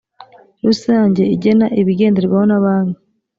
rusange 0.65 1.21
igena 1.35 1.65
ibigenderwaho 1.81 2.45
na 2.49 2.59
banki 2.63 2.99